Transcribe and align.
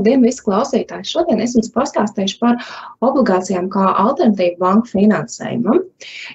Labdien, 0.00 0.22
visi 0.24 0.40
klausītāji! 0.46 1.04
Šodien 1.10 1.42
es 1.44 1.52
jums 1.52 1.68
pastāstīšu 1.74 2.38
par 2.40 2.54
obligācijām 3.04 3.66
kā 3.68 3.90
alternatīvu 4.00 4.56
banku 4.62 4.88
finansējumam. 4.94 5.82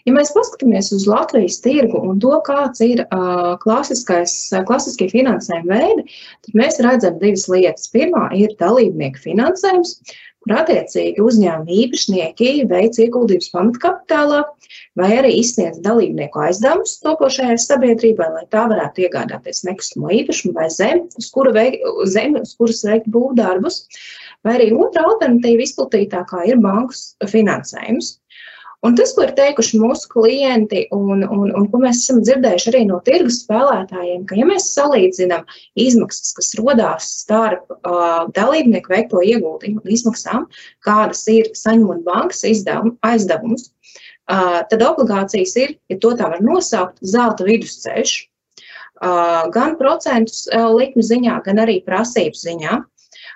Ja 0.05 0.13
mēs 0.13 0.29
paskatāmies 0.35 0.91
uz 0.93 1.07
Latvijas 1.09 1.57
tirgu 1.65 2.03
un 2.05 2.19
to, 2.21 2.35
kāds 2.45 2.83
ir 2.85 3.01
uh, 3.07 3.55
klasiskie 3.63 5.09
finansējuma 5.09 5.79
veidi, 5.81 6.05
tad 6.45 6.59
mēs 6.61 6.77
redzam 6.85 7.17
divas 7.23 7.47
lietas. 7.49 7.89
Pirmā 7.95 8.27
ir 8.37 8.53
dalībnieku 8.61 9.23
finansējums, 9.25 9.97
kur 10.45 10.59
attiecīgi 10.61 11.23
uzņēmuma 11.25 11.77
īpašnieki 11.83 12.49
veic 12.69 12.99
ieguldījumus 13.01 13.51
pamatkapitālā 13.53 14.41
vai 14.99 15.09
arī 15.17 15.31
izsniedz 15.41 15.79
dalībnieku 15.85 16.43
aizdevumus 16.45 16.99
topošajai 17.03 17.57
sabiedrībai, 17.61 18.27
lai 18.37 18.45
tā 18.53 18.65
varētu 18.71 19.05
iegādāties 19.07 19.63
nekustamo 19.67 20.13
īpašumu 20.19 20.53
vai 20.55 20.69
zemi, 20.73 21.09
uz, 21.19 21.31
veik, 21.57 21.79
zemi, 22.13 22.43
uz 22.45 22.53
kuras 22.59 22.83
veikt 22.87 23.09
būvdarbus. 23.11 23.81
Vai 24.45 24.59
arī 24.59 24.69
otra 24.77 25.07
alternatīva 25.09 25.65
izplatītākā 25.65 26.45
ir 26.51 26.61
bankas 26.61 27.15
finansējums. 27.31 28.15
Un 28.85 28.95
tas, 28.97 29.13
ko 29.15 29.23
ir 29.25 29.33
teikuši 29.37 29.79
mūsu 29.81 30.09
klienti, 30.11 30.83
un, 30.93 31.23
un, 31.23 31.47
un 31.55 31.67
ko 31.71 31.79
mēs 31.81 32.03
esam 32.03 32.19
dzirdējuši 32.25 32.71
arī 32.71 32.81
no 32.89 32.99
tirgus 33.05 33.39
spēlētājiem, 33.45 34.25
ka, 34.29 34.37
ja 34.39 34.47
mēs 34.49 34.67
salīdzinām 34.75 35.45
izmaksas, 35.85 36.35
kas 36.37 36.51
rodās 36.59 37.07
starp 37.23 37.71
uh, 37.77 38.27
dalībnieku 38.35 38.93
veikto 38.93 39.23
ieguldījumu 39.25 39.81
un 39.81 39.95
izmaksām, 39.97 40.45
kādas 40.85 41.23
ir 41.31 41.49
saņemot 41.57 42.03
bankas 42.05 42.43
izdevum, 42.49 42.93
aizdevumus, 43.05 43.71
uh, 44.29 44.61
tad 44.69 44.85
obligācijas 44.85 45.55
ir, 45.63 45.75
ja 45.89 45.99
to 46.01 46.13
tā 46.19 46.29
var 46.35 46.43
nosaukt, 46.45 46.99
zelta 47.01 47.47
vidusceļš. 47.47 48.17
Uh, 48.95 49.49
gan 49.51 49.73
procentu 49.79 50.31
uh, 50.53 50.69
likmi 50.71 51.03
ziņā, 51.03 51.41
gan 51.47 51.59
arī 51.65 51.81
prasību 51.83 52.37
ziņā. 52.39 52.77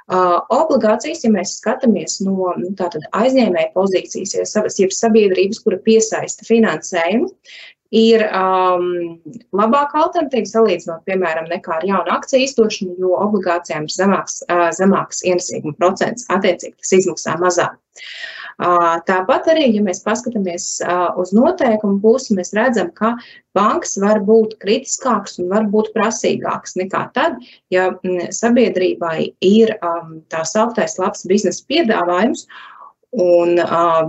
Uh, 0.09 0.39
obligācijas, 0.49 1.21
ja 1.21 1.29
mēs 1.29 1.51
skatāmies 1.59 2.15
no 2.25 2.53
nu, 2.57 2.71
aizņēmēja 3.13 3.69
pozīcijas, 3.75 4.31
ja 4.33 4.87
sabiedrības, 4.95 5.59
kura 5.61 5.77
piesaista 5.85 6.47
finansējumu, 6.47 7.29
ir 7.93 8.23
um, 8.25 8.87
labāka 9.53 10.01
alternatīva 10.03 10.49
salīdzinot, 10.49 11.05
piemēram, 11.09 11.45
nekā 11.53 11.77
ar 11.77 11.85
jaunu 11.85 12.13
akciju 12.15 12.45
izdošanu, 12.47 12.97
jo 13.01 13.13
obligācijām 13.21 13.85
ir 13.85 13.93
zemāks, 13.93 14.41
uh, 14.49 14.67
zemāks 14.77 15.21
ienesīguma 15.29 15.77
procents, 15.77 16.25
attiecīgi 16.33 16.77
tas 16.77 16.93
izmaksā 16.99 17.37
mazāk. 17.41 17.77
Tāpat 18.59 19.45
arī, 19.53 19.69
ja 19.71 19.81
mēs 19.83 20.01
paskatāmies 20.03 20.65
uz 21.19 21.29
noteikumu 21.35 22.01
pusi, 22.03 22.35
mēs 22.35 22.51
redzam, 22.57 22.89
ka 22.91 23.13
bankas 23.55 23.95
var 24.03 24.19
būt 24.27 24.57
kritiskāks 24.59 25.39
un 25.39 25.47
var 25.53 25.69
būt 25.71 25.93
prasīgāks 25.95 26.75
nekā 26.79 27.05
tad, 27.15 27.37
ja 27.71 27.93
sabiedrībai 28.35 29.31
ir 29.39 29.71
tā 30.27 30.43
sauktais 30.43 30.97
labs 30.99 31.23
biznesa 31.29 31.63
piedāvājums, 31.71 32.49
un 33.15 33.55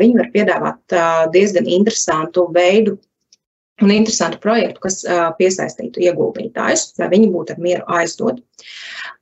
viņi 0.02 0.18
var 0.18 0.32
piedāvāt 0.34 0.98
diezgan 1.36 1.70
interesantu 1.70 2.48
veidu 2.50 2.98
un 3.84 3.92
interesantu 3.94 4.40
projektu, 4.42 4.82
kas 4.84 5.00
uh, 5.06 5.30
piesaistītu 5.38 6.02
ieguldītājus, 6.04 6.90
lai 7.00 7.10
viņi 7.14 7.30
būtu 7.34 7.54
ar 7.54 7.62
mieru 7.64 7.84
aizdot. 7.98 8.40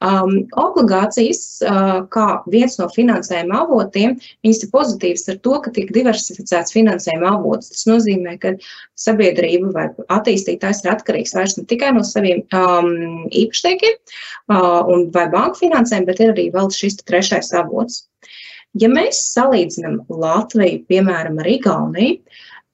Um, 0.02 0.44
obligācijas, 0.58 1.40
uh, 1.66 2.00
kā 2.14 2.26
viens 2.50 2.76
no 2.78 2.88
finansējuma 2.94 3.62
avotiem, 3.64 4.16
viņas 4.46 4.62
ir 4.64 4.72
pozitīvas 4.74 5.26
ar 5.32 5.38
to, 5.46 5.54
ka 5.64 5.72
tiek 5.74 5.92
diversificēts 5.94 6.74
finansējuma 6.74 7.32
avots. 7.36 7.72
Tas 7.74 7.86
nozīmē, 7.90 8.36
ka 8.42 8.54
sabiedrība 8.98 9.72
vai 9.74 9.86
attīstītājs 10.18 10.84
ir 10.84 10.92
atkarīgs 10.94 11.34
vairs 11.38 11.58
ne 11.58 11.66
tikai 11.70 11.92
no 11.96 12.04
saviem 12.06 12.44
um, 12.54 13.24
īpašniekiem 13.30 13.96
uh, 13.96 14.94
vai 15.14 15.26
banku 15.34 15.64
finansēm, 15.64 16.06
bet 16.08 16.22
ir 16.22 16.34
arī 16.34 16.48
vēl 16.54 16.70
šis 16.74 17.00
trešais 17.04 17.54
avots. 17.58 18.04
Ja 18.78 18.90
mēs 18.92 19.20
salīdzinām 19.32 20.02
Latviju, 20.12 20.82
piemēram, 20.90 21.38
ar 21.40 21.48
Igauniju, 21.48 22.18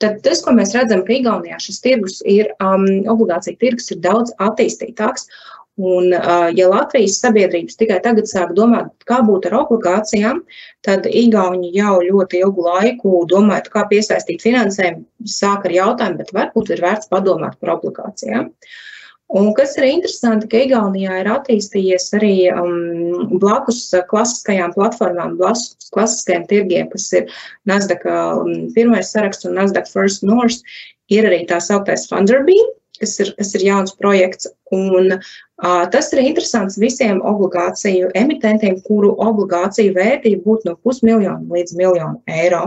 Tad 0.02 0.22
tas, 0.26 0.42
ko 0.44 0.54
mēs 0.56 0.74
redzam, 0.74 1.04
ka 1.06 1.14
Igaunijā 1.14 1.58
šis 1.62 1.82
tirgus 1.84 2.20
ir, 2.28 2.50
um, 2.64 2.86
obligācija 3.12 3.58
tirgus 3.60 3.92
ir 3.94 4.00
daudz 4.04 4.34
attīstītāks. 4.42 5.28
Un, 5.74 6.12
uh, 6.14 6.48
ja 6.54 6.68
Latvijas 6.70 7.16
sabiedrības 7.18 7.78
tikai 7.80 7.96
tagad 8.02 8.28
sāk 8.30 8.52
domāt, 8.54 8.92
kā 9.10 9.18
būt 9.26 9.48
ar 9.48 9.56
obligācijām, 9.64 10.38
tad 10.86 11.08
Igauni 11.10 11.72
jau 11.74 11.96
ļoti 12.04 12.44
ilgu 12.44 12.66
laiku 12.68 13.24
domājot, 13.30 13.72
kā 13.74 13.82
piesaistīt 13.90 14.44
finansējumu, 14.46 15.02
sāk 15.26 15.66
ar 15.66 15.74
jautājumu, 15.74 16.20
bet 16.22 16.30
varbūt 16.36 16.70
ir 16.76 16.84
vērts 16.86 17.10
padomāt 17.10 17.58
par 17.58 17.74
obligācijām. 17.74 18.52
Uh, 18.52 18.93
Un 19.32 19.54
kas 19.56 19.72
ir 19.78 19.86
interesanti, 19.88 20.46
ka 20.52 20.60
Igaunijā 20.66 21.22
ir 21.22 21.28
attīstījies 21.32 22.10
arī 22.18 22.34
um, 22.52 23.38
blakus 23.40 23.80
klasiskajām 24.10 24.74
platformām, 24.76 25.38
blakus 25.40 25.88
klasiskajiem 25.94 26.44
tirgiem, 26.50 26.90
kas 26.92 27.08
ir 27.16 27.32
Nasdaq 27.66 28.04
um, 28.04 28.52
pirmais 28.76 29.10
saraksts 29.14 29.48
un 29.48 29.56
Nasdaq 29.56 29.88
First 29.88 30.26
North, 30.28 30.60
ir 31.08 31.24
arī 31.30 31.40
tā 31.48 31.58
sauktais 31.64 32.04
Funderbeam, 32.10 32.68
kas 33.00 33.16
ir, 33.24 33.32
kas 33.38 33.54
ir 33.56 33.64
jauns 33.64 33.96
projekts. 33.96 34.50
Un, 34.76 35.16
uh, 35.16 35.84
tas 35.90 36.12
ir 36.12 36.20
interesants 36.20 36.76
visiem 36.78 37.22
obligāciju 37.24 38.12
emitentiem, 38.20 38.76
kuru 38.84 39.14
obligāciju 39.24 39.96
vērtība 39.96 40.44
būtu 40.44 40.68
no 40.68 40.76
pusmiljona 40.84 41.40
līdz 41.48 41.80
miljonu 41.80 42.20
eiro. 42.28 42.66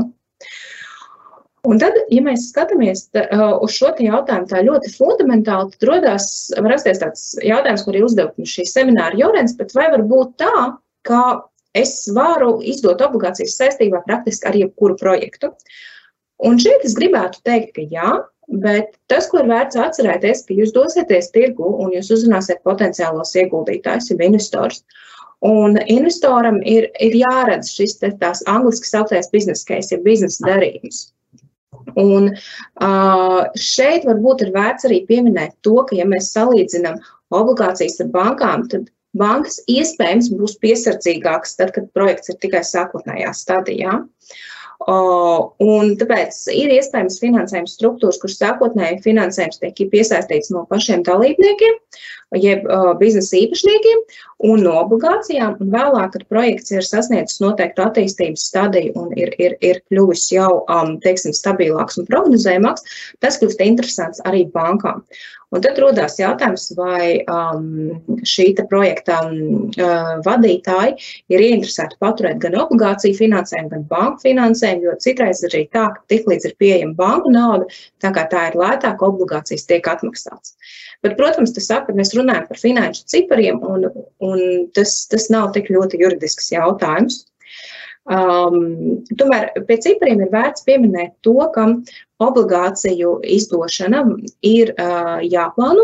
Un 1.67 1.81
tad, 1.81 1.97
ja 2.13 2.21
mēs 2.23 2.45
skatāmies 2.53 3.07
tā, 3.11 3.25
uz 3.63 3.73
šo 3.75 3.89
jautājumu 3.99 4.47
tā 4.47 4.61
ļoti 4.63 4.91
fundamentāli, 4.93 5.73
tad 5.73 5.87
rodās, 5.89 6.27
var 6.55 6.71
rasties 6.71 7.01
tāds 7.01 7.23
jautājums, 7.43 7.83
kur 7.83 7.97
ir 7.97 8.05
uzdevums 8.07 8.53
šī 8.53 8.63
semināra 8.69 9.19
Jorens, 9.19 9.57
bet 9.59 9.75
vai 9.75 9.89
var 9.91 10.05
būt 10.07 10.37
tā, 10.39 10.53
ka 11.07 11.23
es 11.75 12.05
varu 12.15 12.57
izdot 12.63 13.03
obligācijas 13.03 13.57
saistībā 13.59 13.99
praktiski 14.05 14.47
ar 14.47 14.55
jebkuru 14.59 14.95
projektu? 15.01 15.51
Un 16.47 16.59
šeit 16.61 16.85
es 16.87 16.95
gribētu 16.95 17.43
teikt, 17.43 17.73
ka 17.75 17.83
jā, 17.91 18.13
bet 18.63 18.95
tas, 19.11 19.27
ko 19.27 19.41
ir 19.41 19.51
vērts 19.51 19.79
atcerēties, 19.81 20.45
ka 20.47 20.55
jūs 20.55 20.71
dosieties 20.75 21.33
tirgu 21.35 21.67
un 21.83 21.91
jūs 21.97 22.13
uzrunāsiet 22.15 22.63
potenciālos 22.67 23.35
ieguldītājus, 23.43 24.11
jeb 24.13 24.23
investors. 24.23 24.85
Un 25.43 25.75
investoram 25.91 26.61
ir, 26.65 26.87
ir 27.03 27.19
jāredz 27.19 27.75
šis 27.75 27.99
tās 27.99 28.41
angliski 28.47 28.87
sauktais 28.89 29.27
biznesa 29.33 29.67
case, 29.73 29.93
ja 29.93 30.01
biznesa 30.01 30.47
darījums. 30.47 31.09
Un 31.95 32.33
šeit 33.61 34.07
varbūt 34.07 34.43
ir 34.45 34.51
vērts 34.55 34.87
arī 34.89 35.03
pieminēt 35.07 35.55
to, 35.65 35.79
ka, 35.87 35.95
ja 35.95 36.07
mēs 36.09 36.33
salīdzinām 36.35 36.99
obligācijas 37.35 38.01
ar 38.03 38.11
bankām, 38.13 38.67
tad 38.71 38.91
bankas 39.17 39.61
iespējams 39.71 40.29
būs 40.37 40.57
piesardzīgākas 40.63 41.57
tad, 41.59 41.73
kad 41.75 41.89
projekts 41.95 42.33
ir 42.33 42.39
tikai 42.43 42.63
sākotnējā 42.65 43.33
stadijā. 43.35 44.01
Un 44.87 45.95
tāpēc 45.97 46.35
ir 46.53 46.71
iespējams 46.75 47.17
finansējuma 47.19 47.71
struktūras, 47.71 48.19
kuras 48.21 48.37
sākotnēji 48.37 49.01
finansējums 49.07 49.57
tiek 49.63 49.89
piesaistīts 49.89 50.51
no 50.53 50.67
pašiem 50.69 51.01
dalībniekiem, 51.07 51.79
jeb 52.37 52.67
uh, 52.69 52.91
biznesa 52.99 53.39
īpašniekiem 53.39 54.03
un 54.45 54.61
no 54.61 54.73
obligācijām, 54.83 55.55
un 55.61 55.71
vēlāk, 55.73 56.11
kad 56.13 56.25
projekts 56.29 56.73
ir 56.73 56.85
sasniedzis 56.85 57.41
noteiktu 57.41 57.85
attīstības 57.87 58.45
stadiju 58.51 58.93
un 59.01 59.15
ir, 59.17 59.33
ir, 59.41 59.57
ir 59.65 59.81
kļuvis 59.89 60.27
jau, 60.33 60.51
um, 60.69 60.97
teiksim, 61.01 61.33
stabilāks 61.33 61.97
un 61.97 62.09
prognozējamāks, 62.09 62.85
tas 63.23 63.39
kļūst 63.41 63.63
interesants 63.65 64.21
arī 64.29 64.45
bankām. 64.53 65.01
Un 65.55 65.61
tad 65.63 65.77
rodās 65.79 66.17
jautājums, 66.19 66.65
vai 66.75 67.21
um, 67.31 67.93
šī 68.27 68.49
projekta 68.67 69.21
um, 69.23 69.69
uh, 69.79 70.17
vadītāji 70.25 70.97
ir 71.31 71.43
ieinteresēti 71.45 71.95
paturēt 72.03 72.41
gan 72.43 72.57
obligāciju 72.65 73.15
finansējumu, 73.15 73.71
gan 73.71 73.85
banku 73.87 74.25
finansējumu, 74.25 74.89
jo 74.89 74.97
citreiz 75.05 75.45
arī 75.47 75.63
tā, 75.71 75.85
ka 75.95 76.03
tiklīdz 76.11 76.49
ir 76.49 76.57
pieejama 76.59 76.97
banku 76.99 77.31
nauda, 77.31 77.69
tā 78.03 78.11
kā 78.11 78.27
tā 78.27 78.49
ir 78.49 78.59
lētāka, 78.59 79.07
obligācijas 79.07 79.63
tiek 79.71 79.87
atmaksātas. 79.87 80.57
Bet, 81.05 81.17
protams, 81.19 81.53
tas 81.55 81.69
saka, 81.69 81.91
ka 81.91 81.97
mēs 81.97 82.15
runājam 82.17 82.47
par 82.49 82.59
finanšu 82.61 83.05
cipariem, 83.11 83.61
un, 83.61 83.89
un 84.25 84.43
tas, 84.75 84.99
tas 85.11 85.29
nav 85.33 85.51
tik 85.55 85.69
ļoti 85.73 86.01
juridisks 86.01 86.51
jautājums. 86.55 87.25
Um, 88.07 89.03
tomēr 89.19 89.49
pie 89.67 89.75
cipariem 89.83 90.21
ir 90.23 90.29
vērts 90.31 90.63
pieminēt 90.63 91.17
to, 91.27 91.35
ka 91.51 91.65
obligāciju 92.23 93.17
izdošana 93.35 94.05
ir 94.47 94.71
uh, 94.79 95.17
jāplāno, 95.27 95.83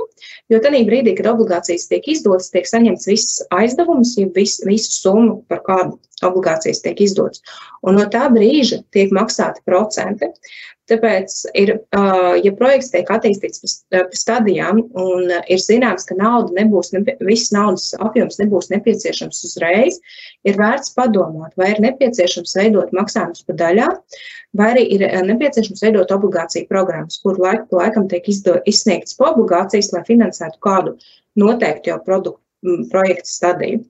jo 0.50 0.62
tajā 0.63 0.86
brīdī, 0.88 1.18
kad 1.18 1.27
obligācijas 1.33 1.89
tiek 1.92 2.07
izdotas, 2.15 2.48
tiek 2.54 2.69
saņemts 2.69 3.10
viss 3.12 3.44
aizdevums, 3.54 4.15
ja 4.21 4.31
vis, 4.38 4.56
visu 4.63 4.95
summu, 4.95 5.42
par 5.51 5.62
kādu 5.68 6.00
obligācijas 6.24 6.80
tiek 6.86 7.04
izdotas. 7.04 7.44
Un 7.83 8.00
no 8.00 8.07
tā 8.07 8.30
brīža 8.31 8.80
tiek 8.95 9.12
maksāti 9.12 9.60
procenti. 9.68 10.31
Tāpēc, 10.91 11.33
ir, 11.56 11.69
ja 12.44 12.51
projekts 12.59 12.89
tiek 12.91 13.07
attīstīts 13.15 13.62
pa 13.94 14.01
stadijām 14.19 14.81
un 15.00 15.31
ir 15.31 15.62
zināms, 15.63 16.03
ka 16.09 16.18
nauda 16.19 16.51
nebūs, 16.57 16.91
viss 17.24 17.53
naudas 17.56 17.94
apjoms 18.03 18.41
nebūs 18.41 18.68
nepieciešams 18.74 19.39
uzreiz, 19.47 20.01
ir 20.44 20.59
vērts 20.59 20.91
padomāt, 20.97 21.56
vai 21.56 21.71
ir 21.71 21.80
nepieciešams 21.85 22.57
veidot 22.59 22.91
maksājumus 23.00 23.47
pa 23.47 23.56
daļām, 23.63 23.95
vai 24.59 24.69
arī 24.74 24.83
ir 24.97 25.07
nepieciešams 25.30 25.85
veidot 25.88 26.12
obligāciju 26.18 26.68
programmas, 26.68 27.21
kur 27.24 27.39
laiku 27.39 27.69
pa 27.71 27.86
laikam 27.86 28.12
tiek 28.12 28.27
izdo, 28.27 28.59
izsniegtas 28.68 29.15
obligācijas, 29.24 29.94
lai 29.95 30.03
finansētu 30.12 30.59
kādu 30.68 30.97
noteiktu 31.39 31.94
jau 31.94 32.00
produktu 32.03 32.44
projektu 32.91 33.29
stadiju. 33.29 33.83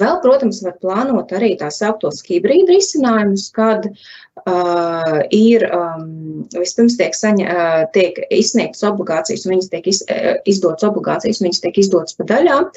Vēl, 0.00 0.16
protams, 0.22 0.62
var 0.64 0.78
plānot 0.80 1.32
arī 1.36 1.52
tā 1.60 1.68
sauktos 1.74 2.22
hibrīda 2.24 2.72
risinājumus, 2.72 3.50
kad 3.52 3.88
uh, 3.90 5.18
ir 5.36 5.66
um, 5.68 6.46
vispirms 6.54 6.96
tiek, 7.00 7.12
saņa, 7.16 7.48
uh, 7.52 7.82
tiek 7.92 8.16
izsniegtas 8.32 8.86
obligācijas, 8.88 9.44
un 9.44 9.56
viņas 9.56 9.70
tiek 9.74 9.90
iz, 9.92 10.00
uh, 10.08 10.30
izdotas 10.48 10.88
obligācijas, 10.88 11.42
viņas 11.44 11.62
tiek 11.66 11.82
izdotas 11.84 12.16
pa 12.16 12.28
daļām, 12.32 12.70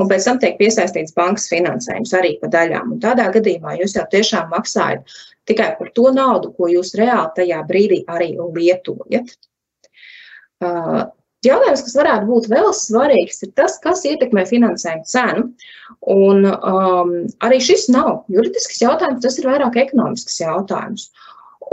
un 0.00 0.12
pēc 0.12 0.28
tam 0.30 0.40
tiek 0.42 0.56
piesaistīts 0.60 1.16
bankas 1.18 1.50
finansējums 1.52 2.16
arī 2.16 2.36
pa 2.40 2.50
daļām. 2.56 2.96
Un 2.96 3.04
tādā 3.04 3.28
gadījumā 3.36 3.76
jūs 3.82 3.98
jau 3.98 4.08
tiešām 4.16 4.48
maksājat 4.54 5.16
tikai 5.50 5.72
par 5.78 5.92
to 5.96 6.08
naudu, 6.14 6.52
ko 6.56 6.70
jūs 6.72 6.94
reāli 6.96 7.36
tajā 7.36 7.64
brīdī 7.68 8.04
arī 8.08 8.32
lietojat. 8.38 9.36
Uh, 10.62 11.10
Jautājums, 11.42 11.82
kas 11.82 11.96
varētu 11.98 12.28
būt 12.28 12.44
vēl 12.52 12.68
svarīgs, 12.76 13.40
ir 13.42 13.50
tas, 13.58 13.74
kas 13.82 14.04
ietekmē 14.06 14.44
finansējumu 14.46 15.08
cenu. 15.10 15.48
Un, 16.12 16.46
um, 16.46 17.10
arī 17.42 17.58
šis 17.62 17.88
nav 17.90 18.24
juridisks 18.30 18.78
jautājums, 18.82 19.22
tas 19.24 19.38
ir 19.40 19.48
vairāk 19.50 19.78
ekonomisks 19.82 20.38
jautājums. 20.42 21.08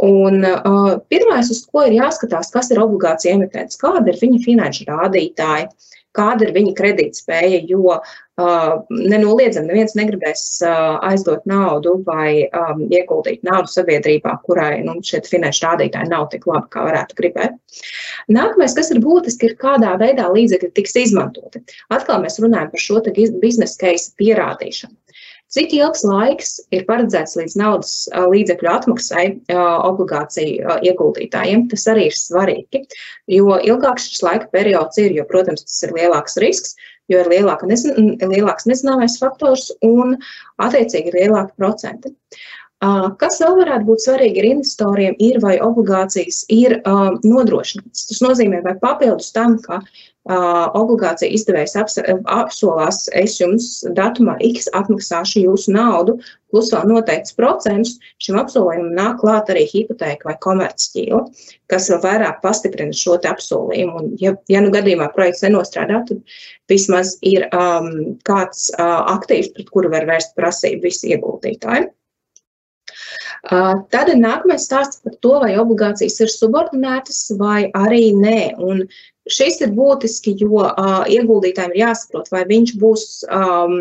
Un, 0.06 0.42
uh, 0.48 0.96
pirmais, 1.12 1.52
uz 1.54 1.62
ko 1.70 1.84
ir 1.86 2.00
jāskatās, 2.00 2.50
kas 2.54 2.72
ir 2.74 2.82
obligācija 2.82 3.36
emitents, 3.36 3.78
kāda 3.82 4.10
ir 4.10 4.20
viņa 4.22 4.42
finanšu 4.46 4.88
rādītāji, 4.90 5.70
kāda 6.18 6.48
ir 6.48 6.54
viņa 6.56 6.74
kredītspēja, 6.78 7.62
jo 7.70 7.96
uh, 7.96 8.70
nenoliedzami 8.90 9.70
neviens 9.70 9.96
negribēs 9.98 10.44
uh, 10.66 10.98
aizdot 11.06 11.46
naudu 11.50 11.98
vai 12.08 12.48
um, 12.48 12.86
ieguldīt 12.90 13.44
naudu 13.48 13.72
sabiedrībā, 13.72 14.36
kurai 14.46 14.80
nu, 14.86 14.98
šie 15.06 15.22
finanšu 15.28 15.66
rādītāji 15.68 16.12
nav 16.12 16.30
tik 16.34 16.48
labi, 16.50 16.68
kā 16.74 16.86
varētu 16.88 17.20
gribēt. 17.20 17.60
Nākamais, 18.32 18.76
kas 18.78 18.92
ir 18.94 19.04
būtiski, 19.06 19.52
ir 19.52 19.60
kādā 19.62 19.94
veidā 20.02 20.30
līdzekļi 20.34 20.72
tiks 20.80 20.98
izmantoti. 21.06 21.64
Atkal 21.94 22.24
mēs 22.24 22.42
runājam 22.42 22.74
par 22.74 22.86
šo 22.88 23.04
biznesa 23.44 23.78
case 23.86 24.14
pierādīšanu. 24.20 24.96
Cik 25.50 25.72
ilgs 25.74 26.04
laiks 26.06 26.52
ir 26.76 26.84
paredzēts 26.86 27.34
līdz 27.40 27.56
naudas 27.58 27.94
līdzekļu 28.14 28.70
atmaksai 28.70 29.24
obligāciju 29.56 30.78
ieguldītājiem? 30.86 31.66
Tas 31.72 31.88
arī 31.90 32.06
ir 32.12 32.18
svarīgi, 32.18 32.84
jo 33.34 33.58
ilgāks 33.58 34.12
šis 34.12 34.22
laika 34.28 34.52
periods 34.54 35.02
ir, 35.02 35.16
jo, 35.18 35.26
protams, 35.30 35.66
tas 35.66 35.82
ir 35.88 35.96
lielāks 35.98 36.38
risks, 36.44 36.78
jo 37.10 37.24
ir 37.24 37.32
lielāka 37.34 37.66
nezin, 37.70 38.14
lielāks 38.22 38.70
nezināmais 38.70 39.18
faktors 39.18 39.72
un, 39.86 40.20
attiecīgi, 40.62 41.10
ir 41.10 41.20
lielāki 41.24 41.58
procenti. 41.58 42.14
Kas 42.80 43.42
vēl 43.44 43.58
varētu 43.58 43.88
būt 43.90 44.06
svarīgi 44.06 44.40
ir 44.40 44.46
investoriem, 44.54 45.16
ir 45.20 45.42
vai 45.44 45.58
obligācijas 45.60 46.46
ir 46.54 46.78
uh, 46.80 47.10
nodrošinātas. 47.28 48.06
Tas 48.08 48.22
nozīmē, 48.24 48.62
vai 48.64 48.78
papildus 48.80 49.34
tam, 49.36 49.58
ka 49.66 49.82
obligācija 50.30 51.32
izdevējs 51.34 51.76
apsolās, 51.80 53.08
es 53.18 53.40
jums 53.40 53.70
datumā 53.98 54.36
X 54.46 54.68
atmaksāšu 54.78 55.42
jūsu 55.46 55.74
naudu, 55.74 56.20
plus 56.52 56.70
vēl 56.74 56.86
noteikts 56.92 57.34
procents, 57.38 57.96
šim 58.22 58.38
apsolījumam 58.38 58.94
nāk 58.98 59.20
klāt 59.24 59.50
arī 59.50 59.66
hipotēka 59.72 60.30
vai 60.30 60.36
komercķīla, 60.44 61.24
kas 61.72 61.90
vēl 61.90 62.02
vairāk 62.04 62.42
pastiprina 62.44 62.94
šo 62.94 63.18
apsolījumu. 63.32 64.04
Un, 64.04 64.12
ja, 64.22 64.36
ja 64.52 64.62
nu 64.62 64.74
gadījumā 64.76 65.10
projekts 65.16 65.46
nenostrādā, 65.46 66.04
tad 66.10 66.22
vismaz 66.70 67.16
ir 67.26 67.48
um, 67.50 68.20
kāds 68.28 68.70
uh, 68.76 69.00
aktīvs, 69.16 69.54
pret 69.56 69.72
kuru 69.74 69.90
var 69.94 70.06
vērst 70.10 70.36
prasību 70.38 70.90
visi 70.90 71.16
ieguldītāji. 71.16 71.90
Tad 73.48 74.10
nākamais 74.20 74.66
stāsts 74.68 75.00
par 75.06 75.14
to, 75.24 75.38
vai 75.44 75.54
obligācijas 75.62 76.20
ir 76.26 76.34
subordinētas 76.34 77.22
vai 77.40 77.70
arī 77.78 78.10
nē. 78.18 78.42
Un 78.60 78.84
Šis 79.30 79.60
ir 79.62 79.74
būtiski, 79.78 80.34
jo 80.42 80.64
uh, 80.64 81.04
ieguldītājiem 81.10 81.76
ir 81.76 81.84
jāsaprot, 81.84 82.32
vai 82.34 82.42
viņš 82.50 82.72
būs 82.82 83.04
um, 83.30 83.76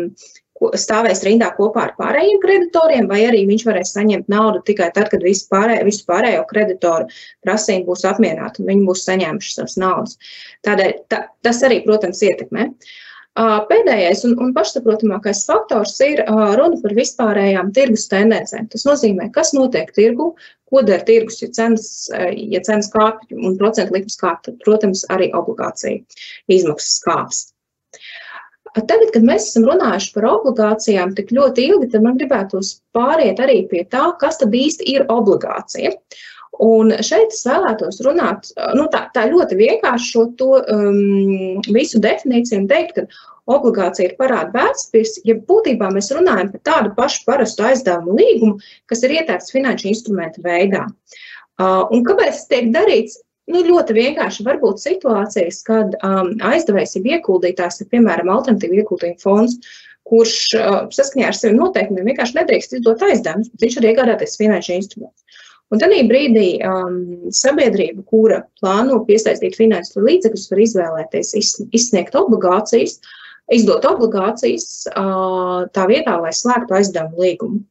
stāvēs 0.77 1.23
rindā 1.25 1.49
kopā 1.57 1.87
ar 1.87 1.95
pārējiem 1.97 2.41
kreditoriem, 2.43 3.07
vai 3.09 3.21
arī 3.25 3.45
viņš 3.49 3.65
varēs 3.65 3.93
saņemt 3.95 4.29
naudu 4.29 4.61
tikai 4.67 4.91
tad, 4.95 5.09
kad 5.13 5.23
visu 5.25 5.47
pārējo, 5.51 5.87
visu 5.87 6.05
pārējo 6.09 6.45
kreditoru 6.51 7.09
prasību 7.47 7.93
būs 7.93 8.05
apmierināti 8.11 8.61
un 8.61 8.69
viņi 8.73 8.87
būs 8.91 9.05
saņēmuši 9.09 9.53
savas 9.55 9.77
naudas. 9.81 10.33
Tādēļ 10.67 10.97
ta, 11.09 11.23
tas 11.45 11.63
arī, 11.65 11.81
protams, 11.87 12.21
ietekmē. 12.27 12.69
Uh, 12.69 12.97
Pēdējais 13.39 14.25
un, 14.27 14.33
un 14.43 14.49
pašsaprotamākais 14.55 15.45
faktors 15.47 15.93
ir 16.03 16.21
runa 16.27 16.79
par 16.81 16.95
vispārējām 16.97 17.69
tirgus 17.75 18.09
tendencēm. 18.11 18.67
Tas 18.73 18.83
nozīmē, 18.87 19.29
kas 19.35 19.53
notiek 19.55 19.93
tirgu, 19.95 20.33
ko 20.67 20.81
dara 20.83 21.05
tirgus, 21.07 21.39
ja 21.43 21.47
cenas, 21.55 22.09
ja 22.35 22.59
cenas 22.65 22.91
kāpj 22.91 23.37
un 23.37 23.55
procentu 23.61 23.95
likmes 23.95 24.19
kāpj, 24.19 24.49
tad, 24.49 24.57
protams, 24.65 25.05
arī 25.13 25.29
obligācija 25.39 26.01
izmaksas 26.51 26.99
kāps. 27.05 27.45
Tagad, 28.75 29.09
kad 29.15 29.23
mēs 29.25 29.47
esam 29.49 29.65
runājuši 29.69 30.11
par 30.13 30.27
obligācijām 30.29 31.15
tik 31.17 31.31
ļoti 31.33 31.69
ilgi, 31.71 31.89
tad 31.93 32.03
man 32.05 32.19
gribētos 32.19 32.75
pāriet 32.93 33.39
arī 33.41 33.63
pie 33.71 33.85
tā, 33.89 34.11
kas 34.21 34.37
tad 34.41 34.53
īsti 34.53 34.85
ir 34.93 35.07
obligācija. 35.09 35.95
Un 36.59 36.91
šeit 37.05 37.31
es 37.31 37.45
vēlētos 37.47 38.01
runāt 38.03 38.49
nu, 38.75 38.87
tā, 38.91 39.05
tā 39.13 39.27
ļoti 39.29 39.55
vienkārši 39.59 40.07
šo 40.11 40.23
to, 40.39 40.55
um, 40.73 41.59
visu 41.69 42.01
definīciju 42.03 42.63
un 42.63 42.67
teikt, 42.71 42.97
ka 42.97 43.29
obligācija 43.49 44.09
ir 44.09 44.17
parāda 44.19 44.51
vērtspapīrs, 44.57 45.19
ja 45.29 45.37
būtībā 45.49 45.89
mēs 45.93 46.11
runājam 46.15 46.51
par 46.53 46.63
tādu 46.67 46.93
pašu 46.97 47.23
parastu 47.29 47.65
aizdevumu 47.69 48.17
līgumu, 48.17 48.59
kas 48.89 49.05
ir 49.05 49.15
ietērts 49.19 49.53
finanšu 49.55 49.89
instrumentu 49.93 50.43
veidā. 50.45 50.85
Uh, 51.59 51.85
un 51.93 52.05
kāpēc 52.07 52.35
tas 52.35 52.47
tiek 52.51 52.69
darīts? 52.75 53.19
Nu, 53.49 53.63
ļoti 53.65 53.95
vienkārši 53.97 54.43
var 54.45 54.59
būt 54.61 54.81
situācijas, 54.83 55.63
kad 55.65 55.95
um, 56.05 56.35
aizdevējs 56.51 56.99
ir 56.99 57.07
ieguldītājs, 57.15 57.81
ir 57.81 57.89
piemēram 57.93 58.29
alternatīva 58.29 58.83
ieguldījuma 58.83 59.21
fonds, 59.23 59.57
kurš 60.09 60.35
uh, 60.57 60.77
saskaņā 60.93 61.31
ar 61.31 61.37
saviem 61.37 61.57
noteikumiem 61.57 62.11
vienkārši 62.11 62.37
nedrīkst 62.37 62.77
izdot 62.77 63.01
aizdevumus, 63.05 63.49
bet 63.53 63.65
viņš 63.65 63.79
var 63.79 63.87
iegādāties 63.89 64.37
finanšu 64.41 64.75
instrumentus. 64.77 65.28
Un 65.69 65.77
tad 65.81 65.93
brīdī 66.09 66.47
um, 66.65 66.97
sabiedrība, 67.35 68.01
kura 68.09 68.41
plāno 68.57 69.03
piesaistīt 69.05 69.57
finansu 69.59 70.01
līdzekļus, 70.01 70.47
var 70.49 70.61
izvēlēties 70.65 71.33
izsniegt 71.69 72.17
obligācijas, 72.17 72.97
izdot 73.53 73.85
obligācijas 73.85 74.87
uh, 74.95 75.69
tā 75.73 75.85
vietā, 75.89 76.17
lai 76.23 76.33
slēgtu 76.33 76.77
aizdevumu 76.79 77.25
līgumu. 77.25 77.61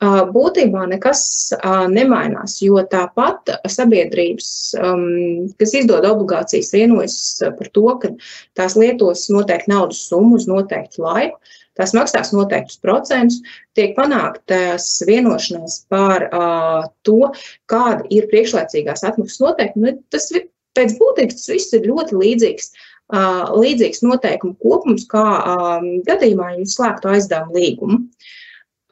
Uh, 0.00 0.22
būtībā 0.32 0.86
nekas 0.88 1.22
uh, 1.58 1.84
nemainās, 1.92 2.58
jo 2.64 2.80
tāpat 2.88 3.52
sabiedrības, 3.68 4.50
um, 4.80 5.48
kas 5.60 5.74
izdod 5.76 6.06
obligācijas, 6.08 6.72
vienojas 6.76 7.18
par 7.58 7.68
to, 7.76 7.86
ka 8.00 8.12
tās 8.56 8.76
lietos 8.80 9.26
noteikti 9.32 9.72
naudas 9.72 10.00
summu 10.08 10.40
uz 10.40 10.48
noteiktu 10.48 11.04
laiku, 11.04 11.36
tās 11.80 11.94
maksās 11.96 12.32
noteiktus 12.36 12.78
procentus, 12.84 13.40
tiek 13.78 13.96
panāktas 13.96 14.86
vienošanās 15.08 15.80
par 15.92 16.28
uh, 16.28 16.86
to, 17.08 17.32
kāda 17.70 18.06
ir 18.12 18.28
priekšlaicīgās 18.30 19.06
atmaksas 19.08 19.42
noteikumi. 19.42 19.96
Nu, 19.96 20.06
tas 20.12 20.30
pēc 20.78 20.96
būtības 21.00 21.40
tas 21.40 21.52
viss 21.54 21.76
ir 21.76 21.88
ļoti 21.90 22.20
līdzīgs. 22.20 22.72
Uh, 23.10 23.48
līdzīgs 23.58 24.04
noteikumu 24.06 24.54
kopums, 24.62 25.02
kā 25.10 25.24
um, 25.50 25.86
gadījumā 26.06 26.52
jūs 26.60 26.76
slēgtu 26.76 27.10
aizdevumu 27.10 27.56
līgumu. 27.58 27.96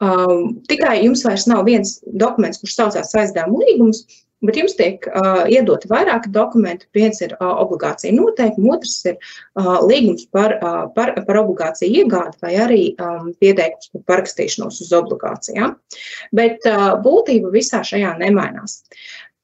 Um, 0.03 0.57
tikai 0.71 0.97
jums 1.05 1.23
vairs 1.27 1.47
nav 1.51 1.65
viens 1.67 1.97
dokuments, 2.03 2.59
kurš 2.63 2.75
saucās 2.75 3.15
aizdevumu 3.19 3.63
līgums, 3.63 4.03
Bet 4.47 4.55
jums 4.55 4.77
tiek 4.79 5.03
uh, 5.11 5.43
iedoti 5.51 5.89
vairāki 5.91 6.31
dokumenti. 6.31 6.87
Viens 6.95 7.19
ir 7.25 7.33
uh, 7.41 7.57
obligācija 7.65 8.15
noteikumi, 8.15 8.71
otrs 8.77 9.01
ir 9.11 9.17
uh, 9.19 9.81
līgums 9.83 10.29
par, 10.35 10.55
uh, 10.63 10.85
par, 10.95 11.15
par 11.27 11.41
obligāciju 11.41 12.05
iegādi 12.05 12.39
vai 12.45 12.53
arī 12.63 12.83
um, 13.03 13.33
pieteikums 13.43 13.91
par 13.97 14.05
parakstīšanos 14.13 14.79
uz 14.85 14.93
obligācijām. 15.01 15.75
Bet 16.39 16.69
uh, 16.71 16.93
būtība 17.03 17.51
visā 17.55 17.83
šajā 17.87 18.15
nemainās. 18.23 18.79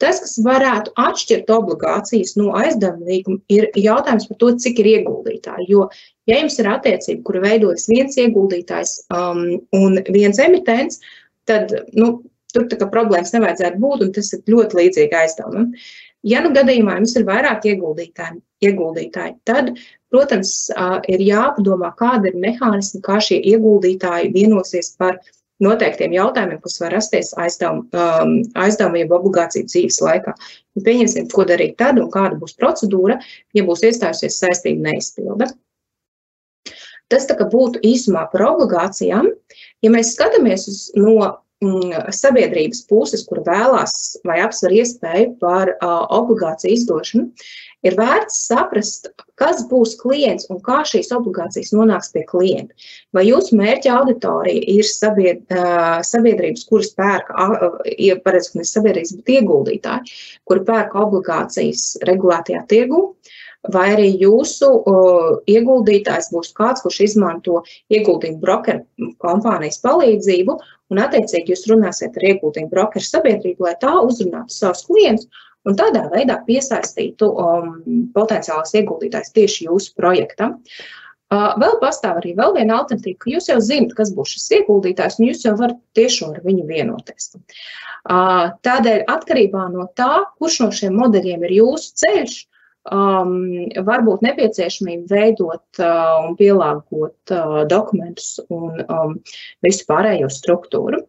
Tas, 0.03 0.19
kas 0.23 0.35
varētu 0.43 0.93
atšķirt 0.99 1.51
obligācijas 1.55 2.35
no 2.39 2.53
aizdevuma 2.59 3.07
līguma, 3.09 3.39
ir 3.51 3.69
jautājums 3.79 4.27
par 4.31 4.39
to, 4.43 4.51
cik 4.63 4.83
ir 4.83 4.91
ieguldītāji. 4.93 5.69
Jo, 5.71 5.87
ja 6.31 6.39
jums 6.41 6.59
ir 6.59 6.71
attiecība, 6.71 7.23
kura 7.27 7.43
veidojas 7.45 7.87
viens 7.91 8.19
ieguldītājs 8.19 8.97
um, 9.15 9.45
un 9.79 10.01
viens 10.15 10.41
emitents, 10.43 10.99
tad 11.49 11.73
nu, 11.95 12.17
Tur 12.55 12.67
tā 12.71 12.79
kā 12.81 12.89
problēmas 12.91 13.35
nevajadzētu 13.35 13.81
būt, 13.83 14.07
un 14.07 14.11
tas 14.15 14.33
ir 14.37 14.43
ļoti 14.55 14.79
līdzīgi 14.81 15.17
aizdevumam. 15.19 15.73
Ja 16.25 16.41
nu 16.41 16.55
gadījumā 16.55 16.97
jums 16.97 17.13
ir 17.19 17.27
vairāk 17.29 17.67
ieguldītāji, 17.69 18.39
ieguldītāji 18.65 19.35
tad, 19.49 19.75
protams, 20.15 20.55
ir 21.11 21.25
jāpadomā, 21.25 21.91
kāda 21.99 22.31
ir 22.31 22.39
mehānismi, 22.41 23.03
kā 23.05 23.19
šie 23.21 23.43
ieguldītāji 23.53 24.33
vienosies 24.33 24.95
par 25.01 25.19
noteiktiem 25.63 26.15
jautājumiem, 26.17 26.63
kas 26.65 26.81
var 26.81 26.95
rasties 26.97 27.35
aizdevumu, 27.39 27.85
um, 27.93 28.97
jeb 28.99 29.13
obligāciju 29.19 29.69
dzīves 29.69 30.01
laikā. 30.03 30.35
Pieņemsim, 30.87 31.29
ko 31.35 31.45
darīt 31.49 31.77
tad 31.83 32.01
un 32.01 32.11
kāda 32.15 32.39
būs 32.41 32.57
procedūra, 32.59 33.21
ja 33.55 33.67
būs 33.67 33.85
iestājusies 33.87 34.41
saistība 34.41 34.89
neizpilda. 34.89 35.53
Tas 37.13 37.29
tā 37.29 37.37
kā 37.39 37.47
būtu 37.53 37.83
īsumā 37.85 38.25
par 38.33 38.47
obligācijām. 38.49 39.29
Ja 39.85 39.93
mēs 39.93 40.15
skatāmies 40.17 40.65
uz 40.73 40.87
no 40.97 41.44
sabiedrības 42.15 42.85
puses, 42.91 43.25
kur 43.29 43.43
vēlās 43.47 44.17
vai 44.27 44.41
apsver 44.45 44.75
iespēju 44.81 45.37
par 45.43 45.75
uh, 45.75 46.03
obligāciju 46.19 46.77
izdošanu, 46.79 47.29
ir 47.85 47.97
vērts 47.99 48.39
saprast, 48.49 49.11
kas 49.41 49.65
būs 49.71 49.95
klients 50.01 50.49
un 50.53 50.61
kā 50.65 50.81
šīs 50.89 51.11
obligācijas 51.15 51.73
nonāks 51.77 52.13
pie 52.15 52.25
klienta. 52.29 52.75
Vai 53.17 53.27
jūsu 53.29 53.59
mērķa 53.59 53.97
auditorija 53.99 54.65
ir 54.77 54.89
sabied, 54.89 55.45
sabiedrības, 56.09 56.67
kuras 56.71 56.93
pērka, 56.99 57.49
ja 57.99 58.19
ne 58.55 58.69
sabiedrības, 58.71 59.17
bet 59.21 59.35
ieguldītāji, 59.37 60.15
kuri 60.49 60.65
pērka 60.69 61.03
obligācijas 61.05 61.87
regulētajā 62.09 62.65
tirgu, 62.71 63.03
vai 63.73 63.87
arī 63.95 64.09
jūsu 64.21 64.69
uh, 64.69 65.31
ieguldītājs 65.49 66.31
būs 66.35 66.53
kāds, 66.57 66.83
kurš 66.85 67.01
izmanto 67.07 67.63
ieguldījumu 67.93 68.41
brokeru 68.43 69.13
kompānijas 69.23 69.81
palīdzību, 69.85 70.59
un 70.93 71.01
attiecīgi 71.01 71.55
jūs 71.55 71.65
runāsiet 71.71 72.19
ar 72.19 72.29
ieguldījumu 72.33 72.73
brokeru 72.73 73.09
sabiedrību, 73.09 73.65
lai 73.65 73.75
tā 73.81 73.95
uzrunātu 74.05 74.53
savus 74.53 74.85
klientus 74.89 75.45
un 75.65 75.79
tādā 75.79 76.05
veidā 76.13 76.41
piesaistītu 76.45 77.31
um, 77.31 77.73
potenciālās 78.17 78.75
ieguldītājs 78.77 79.33
tieši 79.37 79.71
jūsu 79.71 79.95
projektam. 79.97 80.59
Uh, 81.33 81.55
vēl 81.59 81.79
pastāv 81.81 82.21
arī 82.21 82.35
vēl 82.37 82.53
viena 82.59 82.77
alternatīva, 82.83 83.17
ka 83.23 83.31
jūs 83.33 83.49
jau 83.49 83.57
zinat, 83.65 83.95
kas 83.97 84.13
būs 84.15 84.37
šis 84.37 84.51
ieguldītājs, 84.61 85.17
un 85.19 85.31
jūs 85.31 85.47
jau 85.47 85.55
varat 85.59 85.81
tieši 85.97 86.29
ar 86.29 86.43
viņu 86.45 86.67
vienoties. 86.69 87.33
Uh, 88.05 88.53
tādēļ 88.67 89.07
atkarībā 89.09 89.71
no 89.73 89.89
tā, 89.97 90.27
kurš 90.37 90.61
no 90.67 90.69
šiem 90.77 91.01
modeļiem 91.01 91.47
ir 91.49 91.57
jūsu 91.63 91.97
ceļš, 92.05 92.37
um, 92.93 93.35
varbūt 93.87 94.25
nepieciešamība 94.27 95.09
veidot 95.15 95.83
uh, 95.83 96.27
un 96.27 96.37
pielāgot 96.39 97.35
uh, 97.35 97.63
dokumentus 97.71 98.37
un 98.49 98.83
um, 98.85 99.19
visu 99.65 99.87
pārējo 99.89 100.31
struktūru. 100.33 101.05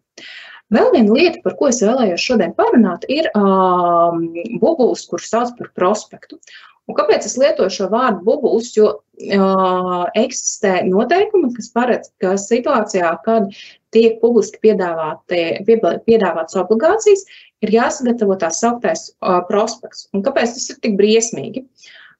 Vēl 0.73 0.89
viena 0.95 1.13
lieta, 1.13 1.41
par 1.43 1.57
ko 1.59 1.69
es 1.69 1.83
vēlējos 1.85 2.23
šodien 2.25 2.55
parunāt, 2.57 3.03
ir 3.11 3.27
um, 3.37 4.23
bubulis, 4.61 5.05
kurš 5.09 5.27
sauc 5.29 5.51
par 5.59 5.69
prospektu. 5.77 6.39
Un 6.85 6.97
kāpēc 6.97 7.25
es 7.25 7.37
lietoju 7.41 7.73
šo 7.73 7.87
vārdu 7.89 8.21
bubulis? 8.25 8.71
Jo 8.77 8.91
uh, 8.97 10.05
eksistē 10.17 10.83
noteikumi, 10.89 11.51
kas 11.55 11.71
paredz, 11.73 12.11
ka 12.21 12.35
situācijā, 12.41 13.13
kad 13.25 13.49
tiek 13.95 14.19
publiski 14.21 14.59
piedāvātas 14.65 16.57
obligācijas, 16.61 17.25
ir 17.65 17.73
jāsagatavo 17.75 18.37
tā 18.41 18.51
sauktais 18.53 19.09
uh, 19.11 19.41
prospekts. 19.49 20.07
Un 20.15 20.23
kāpēc 20.25 20.55
tas 20.55 20.69
ir 20.71 20.79
tik 20.83 20.95
briesmīgi? 20.99 21.65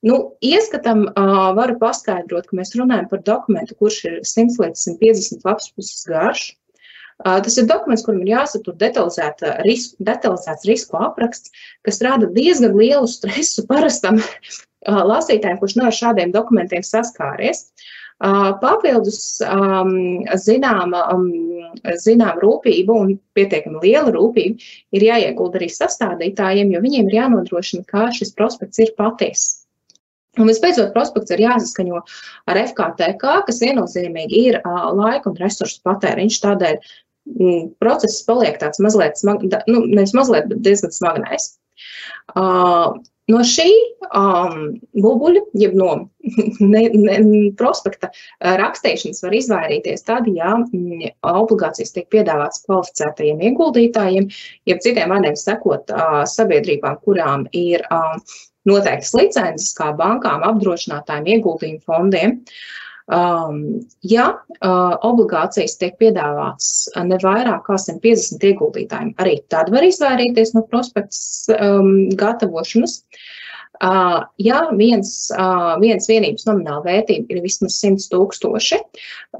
Nu, 0.05 0.19
ieskatam 0.45 1.07
uh, 1.07 1.47
varu 1.57 1.77
paskaidrot, 1.81 2.49
ka 2.49 2.59
mēs 2.59 2.75
runājam 2.77 3.07
par 3.09 3.23
dokumentu, 3.25 3.77
kurš 3.79 4.03
ir 4.09 4.19
100 4.21 4.59
līdz 4.61 4.85
150 4.91 5.47
lapas 5.47 5.71
puses 5.73 6.05
garš. 6.09 6.45
Uh, 7.23 7.39
tas 7.41 7.55
ir 7.57 7.65
dokuments, 7.69 8.03
kuram 8.05 8.21
ir 8.25 8.33
jāsatur 8.33 8.75
detalizēta 8.77 9.55
risku, 9.65 9.95
detalizēts 10.03 10.67
risku 10.67 10.99
apraksts, 10.99 11.53
kas 11.87 12.01
rada 12.03 12.27
diezgan 12.35 12.75
lielu 12.75 13.07
stresu 13.09 13.63
parastam 13.71 14.19
uh, 14.19 15.01
lasītājiem, 15.13 15.61
kurš 15.61 15.77
nav 15.79 15.93
ar 15.93 15.99
šādiem 16.03 16.35
dokumentiem 16.35 16.83
saskāries. 16.85 17.69
Papildus 18.61 19.41
um, 19.43 19.89
zināma, 20.39 21.01
um, 21.11 21.25
zinām 22.01 22.39
rūpība 22.41 22.95
un 22.95 23.13
pietiekami 23.37 23.81
liela 23.83 24.13
rūpība 24.15 24.71
ir 24.95 25.05
jāiegulda 25.09 25.59
arī 25.59 25.69
sastādītājiem, 25.73 26.73
jo 26.73 26.81
viņiem 26.83 27.11
ir 27.11 27.19
jānodrošina, 27.21 27.85
ka 27.89 28.09
šis 28.15 28.33
prospekts 28.37 28.81
ir 28.83 28.93
patiess. 28.97 29.61
Un 30.35 30.49
visbeidzot, 30.49 30.91
prospekts 30.95 31.31
ir 31.31 31.45
jāsaskaņo 31.45 32.01
ar 32.51 32.59
FKTK, 32.59 33.35
kas 33.47 33.61
viennozīmīgi 33.63 34.41
ir 34.49 34.59
laika 34.65 35.31
un 35.31 35.37
resursu 35.39 35.79
patēriņš. 35.87 36.39
Tādēļ 36.43 36.79
mm, 36.81 37.61
process 37.83 38.23
paliek 38.27 38.59
tāds 38.59 38.81
mazliet, 38.83 39.19
smag, 39.21 39.45
nu, 39.71 39.85
nevis 39.87 40.15
mazliet, 40.17 40.49
bet 40.51 40.63
diezgan 40.65 40.95
smagnējs. 40.95 41.53
No 43.31 43.39
šī 43.41 43.65
um, 44.13 44.75
bubuļa, 45.01 45.41
jeb 45.57 45.73
no 45.77 45.89
ne, 46.73 46.83
ne, 46.93 47.15
prospekta 47.57 48.11
rakstīšanas 48.61 49.23
var 49.25 49.37
izvairīties 49.39 50.05
tad, 50.05 50.29
ja 50.29 50.53
obligācijas 51.31 51.95
tiek 51.95 52.05
piedāvātas 52.13 52.61
kvalificētajiem 52.67 53.41
ieguldītājiem, 53.49 54.29
jeb 54.69 54.83
citiem 54.85 55.15
vārdiem 55.15 55.39
sakot, 55.41 55.89
uh, 55.89 56.21
sabiedrībām, 56.29 57.01
kurām 57.07 57.47
ir 57.57 57.81
uh, 57.89 58.13
noteiktas 58.69 59.15
licences, 59.17 59.73
kā 59.77 59.89
bankām, 59.97 60.45
apdrošinātājiem, 60.45 61.31
ieguldījumu 61.37 61.81
fondiem. 61.89 62.41
Uh, 62.45 62.84
ja 63.05 64.25
uh, 64.33 64.93
obligācijas 65.05 65.77
tiek 65.77 65.97
piedāvātas 66.01 66.89
ne 67.05 67.19
vairāk 67.21 67.67
kā 67.67 67.77
150 67.77 68.45
ieguldītājiem, 68.49 69.11
arī 69.21 69.37
tad 69.53 69.69
var 69.73 69.85
izvairīties 69.85 70.55
no 70.55 70.65
prospekts 70.71 71.45
um, 71.53 72.09
gatavošanas. 72.17 73.03
Uh, 73.83 74.23
ja 74.39 74.61
viens, 74.71 75.27
uh, 75.35 75.75
viens 75.81 76.07
vienības 76.07 76.47
nomināla 76.47 76.81
vērtība 76.85 77.35
ir 77.35 77.43
vismaz 77.43 77.75
100 77.83 78.07
tūkstoši, 78.13 78.79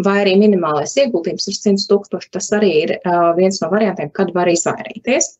vai 0.04 0.18
arī 0.26 0.36
minimālais 0.42 0.94
ieguldījums 1.00 1.48
ir 1.50 1.58
100 1.58 1.88
tūkstoši, 1.90 2.32
tas 2.36 2.52
arī 2.54 2.74
ir 2.84 2.94
viens 3.40 3.62
no 3.64 3.72
variantiem, 3.72 4.12
kad 4.14 4.36
var 4.36 4.52
izvairīties. 4.52 5.38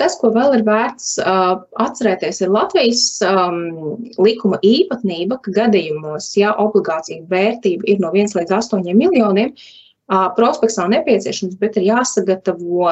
Tas, 0.00 0.14
ko 0.20 0.30
vēl 0.32 0.54
ir 0.56 0.62
vērts 0.64 1.18
atcerēties, 1.20 2.40
ir 2.40 2.52
Latvijas 2.54 3.02
um, 3.26 3.98
likuma 4.22 4.60
īpatnība, 4.64 5.40
ka 5.44 5.52
gadījumos, 5.58 6.30
ja 6.40 6.54
obligācija 6.62 7.26
vērtība 7.28 7.88
ir 7.90 8.00
no 8.00 8.12
1 8.14 8.36
līdz 8.38 8.54
8 8.56 8.86
miljoniem, 8.96 9.52
prospekts 10.36 10.78
nav 10.80 10.88
nepieciešams, 10.94 11.58
bet 11.60 11.76
ir 11.78 11.86
jāsagatavo 11.90 12.88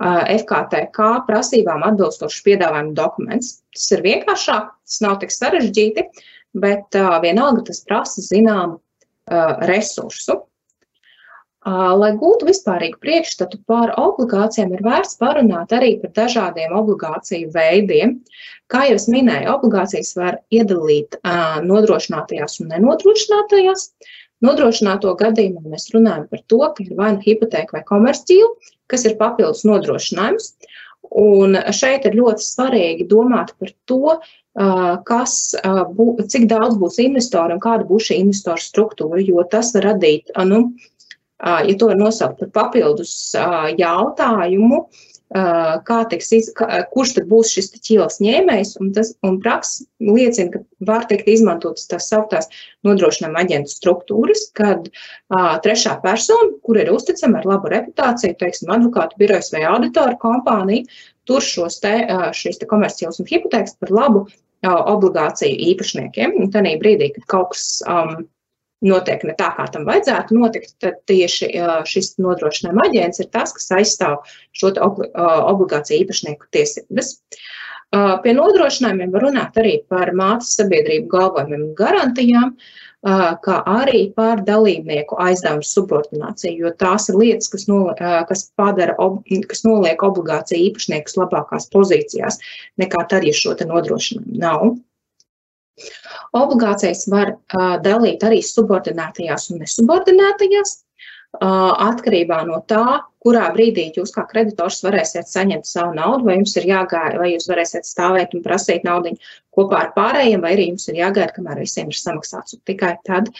FKTK 0.00 1.08
prasībām 1.26 1.82
atbilstošs 1.90 2.44
piedāvājuma 2.46 2.94
dokuments. 2.96 3.58
Tas 3.74 3.90
ir 3.96 4.04
vienkāršāk, 4.06 4.70
tas 4.70 5.02
nav 5.04 5.18
tik 5.20 5.34
sarežģīti, 5.34 6.06
bet 6.62 6.96
vienalga 7.24 7.66
tas 7.68 7.82
prasa 7.84 8.24
zināmu 8.24 8.78
resursu. 9.68 10.40
Lai 11.68 12.14
gūtu 12.16 12.46
vispārīgu 12.48 12.96
priekšstatu 13.04 13.58
par 13.68 13.90
obligācijām, 14.00 14.70
ir 14.72 14.80
vērts 14.80 15.18
parunāt 15.20 15.74
arī 15.76 15.98
par 16.00 16.14
dažādiem 16.16 16.72
obligāciju 16.72 17.50
veidiem. 17.52 18.14
Kā 18.72 18.86
jau 18.88 18.96
es 18.96 19.08
minēju, 19.12 19.50
obligācijas 19.58 20.14
var 20.16 20.38
iedalīt 20.48 21.18
nodrošinātajās 21.66 22.62
un 22.62 22.72
nenodrošinātajās. 22.72 23.90
Nodrošināto 24.40 25.12
gadījumā 25.20 25.66
mēs 25.68 25.90
runājam 25.92 26.24
par 26.30 26.40
to, 26.48 26.60
ka 26.72 26.84
ir 26.86 26.94
vai 26.96 27.10
nu 27.18 27.20
hipoteka 27.26 27.76
vai 27.76 27.82
komercīla, 27.84 28.54
kas 28.88 29.04
ir 29.04 29.18
papildus 29.20 29.66
nodrošinājums. 29.68 30.54
Un 31.20 31.58
šeit 31.76 32.06
ir 32.08 32.16
ļoti 32.16 32.46
svarīgi 32.46 33.04
domāt 33.10 33.52
par 33.60 33.74
to, 33.90 34.16
kas, 35.04 35.34
cik 36.32 36.48
daudz 36.48 36.80
būs 36.80 36.96
investoru 37.04 37.58
un 37.58 37.60
kāda 37.60 37.84
būs 37.84 38.08
šī 38.08 38.18
investoru 38.22 38.64
struktūra, 38.64 39.20
jo 39.20 39.44
tas 39.50 39.74
var 39.76 39.90
radīt 39.90 40.32
nu, 40.48 40.70
ja 41.40 41.76
to 41.78 41.90
var 41.90 42.00
nosaukt 42.00 42.42
par 42.42 42.50
papildus 42.56 43.14
jautājumu, 43.78 44.84
kā 45.30 45.98
tiks, 46.10 46.32
iz, 46.34 46.48
kurš 46.90 47.12
tad 47.14 47.28
būs 47.30 47.52
šis 47.54 47.70
ķīlas 47.76 48.18
ņēmējs, 48.22 48.72
un, 48.82 48.90
tas, 48.92 49.12
un 49.22 49.38
praksa 49.42 49.84
liecina, 50.02 50.50
ka 50.50 50.62
var 50.88 51.06
tikt 51.06 51.28
izmantotas 51.30 51.86
tās 51.86 52.08
sauktās 52.10 52.50
nodrošinājuma 52.86 53.44
aģentu 53.44 53.70
struktūras, 53.70 54.48
kad 54.58 54.88
uh, 54.90 55.54
trešā 55.62 56.00
persona, 56.02 56.50
kur 56.66 56.80
ir 56.82 56.90
uzticama 56.90 57.38
ar 57.38 57.46
labu 57.46 57.70
reputāciju, 57.70 58.34
teiksim, 58.42 58.72
advokātu 58.74 59.22
birojas 59.22 59.52
vai 59.54 59.62
auditoru 59.70 60.18
kompāniju, 60.18 60.90
tur 61.30 61.46
šos 61.46 61.78
te, 61.84 61.94
uh, 62.08 62.26
šīs 62.34 62.58
te 62.58 62.66
komerciālas 62.66 63.22
un 63.22 63.30
hipotēkas 63.30 63.78
par 63.78 63.94
labu 63.94 64.26
uh, 64.26 64.34
obligāciju 64.66 65.62
īpašniekiem, 65.70 66.40
un 66.42 66.50
tādā 66.50 66.74
brīdī, 66.82 67.12
kad 67.14 67.30
kaut 67.30 67.54
kas 67.54 67.68
um, 67.86 68.24
notiek 68.84 69.24
ne 69.28 69.34
tā, 69.38 69.50
kā 69.56 69.66
tam 69.72 69.86
vajadzētu 69.88 70.36
notikt, 70.36 70.74
tad 70.82 71.00
tieši 71.10 71.50
šis 71.88 72.14
nodrošinājuma 72.22 72.88
aģents 72.88 73.22
ir 73.22 73.30
tas, 73.34 73.54
kas 73.56 73.70
aizstāv 73.76 74.20
šo 74.56 74.72
obligāciju 74.80 76.04
īpašnieku 76.04 76.48
tiesības. 76.54 77.16
Pie 77.90 78.32
nodrošinājumiem 78.36 79.10
var 79.10 79.24
runāt 79.26 79.56
arī 79.58 79.80
par 79.90 80.12
mātes 80.14 80.54
sabiedrību 80.60 81.10
galvojumiem 81.10 81.64
un 81.66 81.74
garantijām, 81.78 82.52
kā 83.44 83.56
arī 83.66 84.02
par 84.14 84.44
dalībnieku 84.46 85.16
aizdevumu 85.24 85.64
subordināciju, 85.66 86.66
jo 86.66 86.72
tās 86.78 87.08
ir 87.10 87.18
lietas, 87.18 87.48
kas, 87.50 87.66
no, 87.70 87.80
kas, 88.28 88.44
padara, 88.60 88.94
kas 89.50 89.64
noliek 89.64 90.04
obligāciju 90.06 90.68
īpašniekus 90.68 91.18
labākās 91.18 91.66
pozīcijās 91.72 92.38
nekā 92.78 93.08
tad, 93.10 93.26
ja 93.26 93.34
šo 93.34 93.56
nodrošinājumu 93.58 94.38
nav. 94.44 94.70
Obligācijas 96.36 97.06
var 97.12 97.34
dalīt 97.84 98.24
arī 98.26 98.40
subordinētajās 98.46 99.50
un 99.52 99.64
nesubordinētajās, 99.64 100.78
atkarībā 101.38 102.40
no 102.48 102.58
tā, 102.66 103.00
kurā 103.22 103.50
brīdī 103.54 103.90
jūs 103.94 104.10
kā 104.14 104.24
kreditors 104.26 104.80
varēsiet 104.82 105.28
saņemt 105.28 105.66
savu 105.68 105.94
naudu, 105.94 106.26
vai 106.26 106.38
jums 106.38 106.56
ir 106.56 106.66
jāgaida, 106.66 107.20
vai 107.20 107.32
jūs 107.34 107.48
varēsiet 107.50 107.86
stāvēt 107.86 108.34
un 108.34 108.42
prasīt 108.42 108.84
naudu 108.84 109.12
kopā 109.54 109.84
ar 109.84 109.92
pārējiem, 109.94 110.42
vai 110.42 110.54
arī 110.56 110.68
jums 110.72 110.88
ir 110.88 110.98
jāgaida, 111.02 111.34
kamēr 111.36 111.62
visiem 111.62 111.92
ir 111.92 111.98
samaksāts. 112.00 112.56
Un 112.56 112.62
tikai 112.66 112.96
tad 113.06 113.30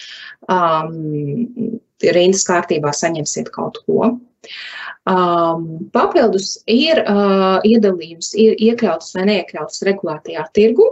um, 0.47 1.81
rindas 2.05 2.45
kārtībā 2.47 2.93
saņemsiet 2.95 3.51
kaut 3.55 3.83
ko. 3.87 4.13
Um, 5.11 5.65
papildus 5.93 6.61
ir 6.71 7.01
uh, 7.03 7.59
iedalījums, 7.67 8.35
ir 8.39 8.55
iekļauts 8.71 9.17
vai 9.17 9.27
neiekļauts 9.33 9.83
regulētajā 9.89 10.45
tirgu. 10.55 10.87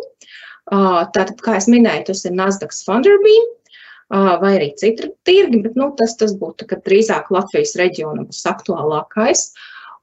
Tātad, 0.69 1.39
kā 1.45 1.57
jau 1.57 1.73
minēju, 1.73 2.11
tas 2.11 2.25
ir 2.29 2.37
Nasdaq 2.37 2.75
Funderbeam 2.85 3.47
uh, 3.49 4.37
vai 4.43 4.55
arī 4.59 4.69
citi 4.77 5.11
tirgi, 5.29 5.63
bet 5.65 5.79
nu, 5.81 5.91
tas, 5.97 6.17
tas 6.21 6.35
būtu 6.37 6.69
drīzāk 6.85 7.33
Latvijas 7.35 7.77
reģionam 7.81 8.29
aktuālākais. 8.53 9.51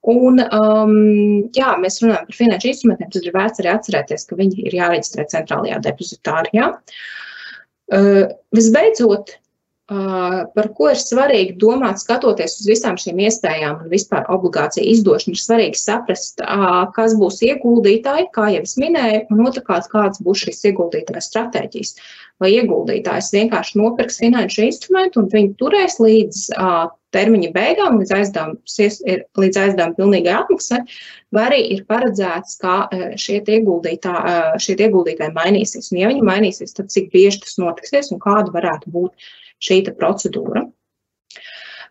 Un, 0.05 0.37
um, 0.53 0.97
jā, 1.57 1.71
mēs 1.81 1.97
runājam 2.03 2.27
par 2.27 2.37
finanšu 2.37 2.69
instrumentiem, 2.69 3.09
tad 3.13 3.25
ir 3.25 3.33
vērts 3.33 3.61
arī 3.61 3.71
atcerēties, 3.71 4.27
ka 4.29 4.37
viņi 4.37 4.67
ir 4.67 4.77
jāreģistrē 4.77 5.25
centrālajā 5.31 5.79
depozitārijā. 5.87 6.67
Uh, 7.85 8.21
visbeidzot, 8.53 9.35
par 9.87 10.67
ko 10.73 10.89
ir 10.89 10.97
svarīgi 10.97 11.59
domāt, 11.61 11.99
skatoties 12.01 12.57
uz 12.61 12.69
visām 12.71 12.95
šīm 12.97 13.19
iespējām 13.27 13.83
un 13.83 13.91
vispār 13.91 14.25
obligāciju 14.33 14.85
izdošanu, 14.95 15.35
ir 15.35 15.41
svarīgi 15.43 15.77
saprast, 15.77 16.41
kas 16.95 17.13
būs 17.19 17.43
ieguldītāji, 17.45 18.31
kā 18.33 18.49
jau 18.55 18.63
es 18.65 18.73
minēju, 18.81 19.27
un 19.29 19.45
otrkārt, 19.45 19.91
kādas 19.91 20.23
būs 20.25 20.47
šīs 20.47 20.63
ieguldītāja 20.71 21.21
stratēģijas. 21.27 21.93
Vai 22.41 22.49
ieguldītājs 22.57 23.29
vienkārši 23.31 23.77
nopirks 23.79 24.17
finanšu 24.19 24.65
instrumentu 24.65 25.21
un 25.21 25.29
viņi 25.31 25.53
turēs 25.61 26.01
līdz 26.01 26.41
termiņa 27.15 27.51
beigām, 27.55 28.01
līdz 28.01 28.11
aizdevuma, 28.17 28.57
līdz 29.39 29.61
aizdevuma 29.61 29.95
pilnīgai 29.95 30.33
atmaksai, 30.41 30.81
vai 31.31 31.45
arī 31.51 31.61
ir 31.77 31.85
paredzēts, 31.87 32.57
ka 32.59 32.89
šie 33.21 33.39
ieguldītāji, 33.39 34.59
šie 34.65 34.75
ieguldītāji 34.81 35.37
mainīsies. 35.37 35.93
Un, 35.93 36.01
ja 36.01 36.11
viņi 36.11 36.27
mainīsies, 36.27 36.75
tad 36.75 36.91
cik 36.91 37.13
bieži 37.13 37.45
tas 37.45 37.55
notiksies 37.61 38.11
un 38.11 38.19
kāda 38.25 38.51
varētu 38.57 38.91
būt 38.91 39.29
šī 39.63 39.83
procedūra. 39.95 40.65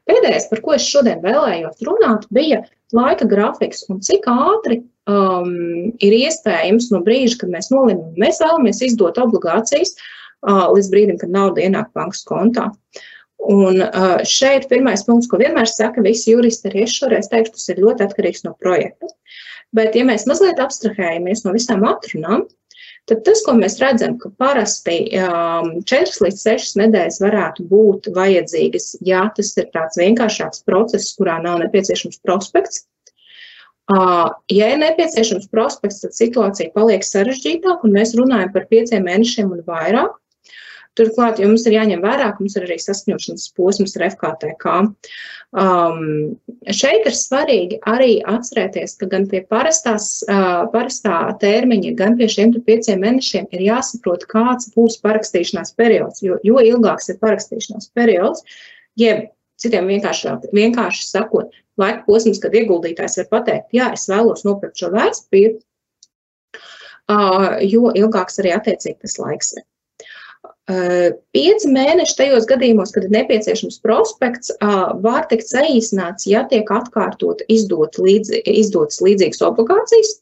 Pēdējais, 0.04 0.50
par 0.50 0.60
ko 0.64 0.74
es 0.76 0.84
šodien 0.84 1.22
vēlējos 1.24 1.80
runāt, 1.86 2.26
bija 2.34 2.60
laika 2.94 3.24
grafiks 3.28 3.86
un 3.88 4.02
cik 4.04 4.26
ātri 4.28 4.82
um, 5.08 5.54
ir 6.04 6.16
iespējams 6.18 6.90
no 6.92 7.00
brīža, 7.06 7.38
kad 7.40 7.52
mēs 7.54 7.70
nolemjam, 7.72 8.12
mēs 8.20 8.42
vēlamies 8.44 8.82
izdot 8.84 9.20
obligācijas, 9.22 9.94
uh, 10.44 10.66
līdz 10.74 10.90
brīdim, 10.92 11.20
kad 11.22 11.32
nauda 11.32 11.64
ienāk 11.64 11.90
bankas 11.96 12.20
kontā. 12.28 12.68
Un 13.44 13.80
uh, 13.84 14.20
šeit 14.28 14.68
pirmais 14.70 15.04
punkts, 15.04 15.28
ko 15.28 15.40
vienmēr 15.40 15.68
saka 15.68 16.04
visi 16.04 16.32
juristi, 16.32 16.70
arī 16.70 16.84
es 16.84 16.96
šoreiz 16.96 17.28
teikšu, 17.32 17.56
tas 17.56 17.72
ir 17.72 17.82
ļoti 17.84 18.06
atkarīgs 18.06 18.44
no 18.46 18.54
projekta. 18.60 19.08
Bet, 19.74 19.96
ja 19.98 20.04
mēs 20.06 20.28
mazliet 20.28 20.60
abstrahējamies 20.62 21.42
no 21.44 21.52
visām 21.56 21.84
atrunām, 21.88 22.44
tad 23.10 23.20
tas, 23.26 23.42
ko 23.46 23.54
mēs 23.58 23.78
redzam, 23.82 24.16
ka 24.20 24.30
parasti 24.40 24.96
um, 25.20 25.70
4 25.88 26.24
līdz 26.24 26.40
6 26.46 26.78
nedēļas 26.80 27.20
varētu 27.24 27.66
būt 27.70 28.10
vajadzīgas, 28.16 28.94
ja 29.04 29.26
tas 29.36 29.52
ir 29.60 29.70
tāds 29.74 30.00
vienkāršāks 30.00 30.64
process, 30.68 31.14
kurā 31.18 31.38
nav 31.44 31.60
nepieciešams 31.64 32.20
prospekts. 32.24 32.84
Uh, 33.92 34.30
ja 34.48 34.70
ir 34.72 34.78
nepieciešams 34.80 35.50
prospekts, 35.52 36.00
tad 36.00 36.16
situācija 36.16 36.72
paliek 36.72 37.04
sarežģītāka, 37.04 37.84
un 37.84 37.92
mēs 37.98 38.14
runājam 38.16 38.54
par 38.54 38.64
pieciem 38.70 39.04
mēnešiem 39.04 39.52
un 39.52 39.60
vairāk. 39.66 40.16
Turklāt, 40.98 41.40
jo 41.42 41.48
mums 41.50 41.64
ir 41.66 41.74
jāņem 41.74 42.02
vērā, 42.04 42.28
ka 42.30 42.42
mums 42.42 42.54
ir 42.54 42.66
arī 42.68 42.76
saskaņošanas 42.78 43.48
posms 43.58 43.96
ar 43.98 44.04
FKTK. 44.12 44.74
Um, 45.58 46.36
šeit 46.70 47.08
ir 47.10 47.16
svarīgi 47.18 47.80
arī 47.90 48.12
atcerēties, 48.30 48.94
ka 49.00 49.08
gan 49.10 49.26
pie 49.30 49.40
parastās, 49.50 50.06
uh, 50.28 50.68
parastā 50.70 51.18
termiņa, 51.42 51.92
gan 51.98 52.14
pie 52.20 52.28
šiem 52.30 52.54
pieciem 52.68 53.02
mēnešiem 53.02 53.50
ir 53.54 53.66
jāsaprot, 53.66 54.28
kāds 54.30 54.70
būs 54.76 55.00
parakstīšanās 55.02 55.74
periods. 55.78 56.22
Jo, 56.26 56.38
jo 56.46 56.62
ilgāks 56.62 57.10
ir 57.10 57.18
parakstīšanās 57.22 57.90
periods, 57.98 58.46
jeb 58.98 59.28
citiem 59.58 59.90
vienkārši, 59.90 60.38
vienkārši 60.54 61.06
sakot, 61.10 61.54
laika 61.80 62.06
posms, 62.06 62.38
kad 62.42 62.54
ieguldītājs 62.54 63.18
var 63.22 63.30
pateikt, 63.38 63.70
jā, 63.74 63.90
es 63.98 64.06
vēlos 64.10 64.46
nopirkt 64.46 64.78
šo 64.78 64.94
vērtspapīru, 64.94 65.58
uh, 67.10 67.52
jo 67.66 67.94
ilgāks 67.98 68.42
arī 68.42 68.54
attiecīgi 68.54 69.00
tas 69.02 69.18
laiks 69.22 69.56
ir. 69.58 69.66
Pieci 70.64 71.68
mēneši 71.68 72.16
tajos 72.16 72.46
gadījumos, 72.48 72.92
kad 72.94 73.04
ir 73.04 73.12
nepieciešams 73.12 73.82
prospekts, 73.84 74.52
var 75.04 75.26
tikt 75.28 75.50
saīsināts, 75.50 76.24
ja 76.30 76.46
tiek 76.48 76.70
atkārtot 76.72 77.42
izdot 77.52 77.98
līdz, 78.00 78.32
izdotas 78.48 79.02
līdzīgas 79.04 79.44
obligācijas. 79.44 80.14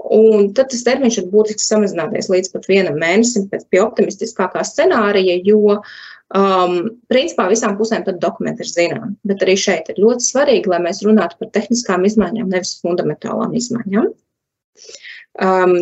Un 0.00 0.50
tad 0.56 0.70
tas 0.72 0.84
termiņš 0.84 1.18
var 1.20 1.32
būtiski 1.32 1.64
samazināties 1.64 2.28
līdz 2.32 2.52
pat 2.52 2.68
vienam 2.68 2.96
mēnesim 3.00 3.48
pēc 3.48 3.66
pie 3.72 3.82
optimistiskākā 3.84 4.62
scenārija, 4.64 5.36
jo 5.44 5.76
um, 5.76 6.76
principā 7.12 7.50
visām 7.52 7.76
pusēm 7.76 8.06
tad 8.06 8.20
dokumenti 8.20 8.64
ir 8.64 8.72
zināmi. 8.72 9.12
Bet 9.28 9.44
arī 9.44 9.58
šeit 9.60 9.92
ir 9.92 10.00
ļoti 10.00 10.28
svarīgi, 10.28 10.72
lai 10.72 10.80
mēs 10.88 11.04
runātu 11.04 11.40
par 11.40 11.52
tehniskām 11.56 12.08
izmaiņām, 12.08 12.48
nevis 12.48 12.78
fundamentālām 12.80 13.56
izmaiņām. 13.60 14.08
Uh, 14.08 15.09
Um, 15.38 15.76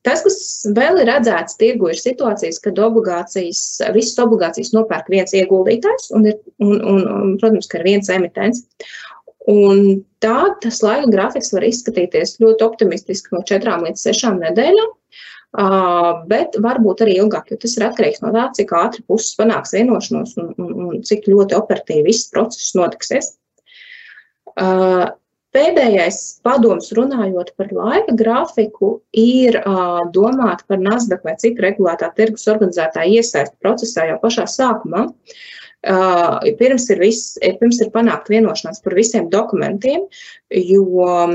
tas, 0.00 0.22
kas 0.24 0.36
vēl 0.74 1.02
ir 1.02 1.10
redzēts 1.10 1.58
tirgu, 1.60 1.90
ir 1.92 1.98
situācijas, 2.00 2.56
kad 2.64 2.78
obligācijas, 2.80 3.60
visas 3.92 4.16
obligācijas 4.22 4.72
nopērk 4.72 5.10
viens 5.12 5.34
ieguldītājs 5.36 6.08
un, 6.16 6.24
ir, 6.30 6.38
un, 6.64 6.78
un, 6.80 7.02
un 7.12 7.34
protams, 7.40 7.68
ka 7.68 7.82
ir 7.82 7.88
viens 7.90 8.08
emitents. 8.10 8.64
Un 9.52 10.00
tā 10.24 10.38
tas 10.64 10.80
laika 10.80 11.10
grafiks 11.12 11.52
var 11.52 11.66
izskatīties 11.68 12.38
ļoti 12.40 12.64
optimistiski 12.64 13.34
no 13.36 13.42
četrām 13.44 13.84
līdz 13.84 14.06
sešām 14.06 14.38
nedēļām, 14.40 14.94
uh, 15.60 16.08
bet 16.30 16.56
varbūt 16.64 17.04
arī 17.04 17.18
ilgāk, 17.20 17.52
jo 17.52 17.58
tas 17.60 17.76
ir 17.76 17.84
atkarīgs 17.90 18.24
no 18.24 18.32
tā, 18.32 18.46
cik 18.56 18.72
ātri 18.78 19.04
puses 19.04 19.36
panāks 19.36 19.76
vienošanos 19.76 20.32
un, 20.40 20.54
un, 20.56 20.72
un 20.86 21.04
cik 21.04 21.28
ļoti 21.28 21.60
operatīvi 21.60 22.06
viss 22.08 22.32
process 22.32 22.72
notiksies. 22.78 23.34
Uh, 24.56 25.12
Pēdējais 25.54 26.16
padoms 26.42 26.88
runājot 26.98 27.52
par 27.54 27.68
laika 27.70 28.14
grafiku 28.18 28.96
ir 29.14 29.60
uh, 29.60 30.00
domāt 30.14 30.64
par 30.66 30.80
Nasdaq 30.82 31.22
vai 31.26 31.36
citu 31.38 31.62
regulētā 31.62 32.08
tirgus 32.16 32.48
organizētāju 32.50 33.20
iesaistu 33.20 33.54
procesā 33.62 34.08
jau 34.08 34.16
pašā 34.22 34.48
sākumā. 34.50 35.04
Uh, 35.84 36.40
pirms, 36.58 36.88
ir 36.90 36.98
viss, 37.04 37.36
pirms 37.60 37.78
ir 37.84 37.92
panākt 37.94 38.30
vienošanās 38.32 38.80
par 38.82 38.96
visiem 38.96 39.28
dokumentiem, 39.30 40.06
jo 40.56 40.84
um, 41.04 41.34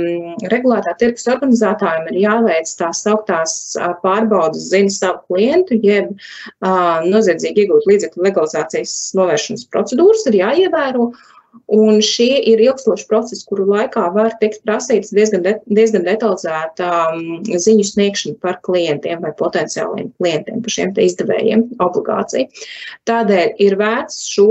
regulētā 0.51 0.95
tirgus 0.99 1.29
organizētājiem 1.29 2.10
ir 2.10 2.21
jāveic 2.25 2.75
tās 2.82 3.03
sauktās 3.05 3.55
uh, 3.77 3.93
pārbaudas 4.03 4.67
zina 4.73 4.91
savu 4.91 5.21
klientu, 5.29 5.77
jeb 5.86 6.12
uh, 6.12 7.05
noziedzīgi 7.05 7.67
iegūt 7.67 7.88
līdzekļu 7.93 8.25
legalizācijas 8.25 8.95
novēršanas 9.21 9.69
procedūras 9.69 10.25
ir 10.27 10.41
jāievēro. 10.41 11.12
Uh, 11.13 11.36
Un 11.69 11.99
šie 12.05 12.39
ir 12.49 12.62
ilgstoši 12.62 13.05
procesi, 13.09 13.45
kuru 13.49 13.67
laikā 13.69 14.07
var 14.15 14.33
tikt 14.41 14.63
prasīts 14.65 15.13
diezgan, 15.13 15.43
de, 15.45 15.55
diezgan 15.69 16.05
detalizēta 16.05 16.89
um, 17.13 17.43
ziņu 17.45 17.85
sniegšana 17.85 18.39
par 18.41 18.59
klientiem 18.65 19.21
vai 19.25 19.31
potenciāliem 19.38 20.12
klientiem, 20.17 20.63
par 20.65 20.75
šiem 20.75 20.93
izdevējiem 21.05 21.65
obligāciju. 21.85 22.65
Tādēļ 23.09 23.55
ir 23.65 23.77
vērts 23.81 24.21
šo 24.33 24.49